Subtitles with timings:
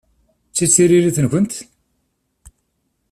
[0.49, 1.55] D ta i d tiririt-nkent?